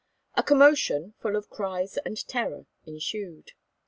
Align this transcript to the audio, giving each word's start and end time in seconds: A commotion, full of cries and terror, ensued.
A 0.33 0.41
commotion, 0.41 1.13
full 1.21 1.35
of 1.35 1.51
cries 1.51 1.97
and 1.97 2.17
terror, 2.27 2.65
ensued. 2.87 3.51